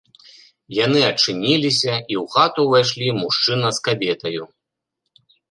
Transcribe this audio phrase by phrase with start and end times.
[0.85, 4.43] Яны адчыніліся, і ў хату ўвайшлі мужчына з кабетаю.